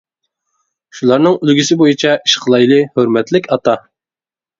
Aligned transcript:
شۇلارنىڭ 0.99 1.35
ئۈلگىسى 1.45 1.77
بويىچە 1.81 2.13
ئىش 2.21 2.35
قىلايلى، 2.45 2.79
ھۆرمەتلىك 2.97 3.51
ئاتا! 3.57 3.77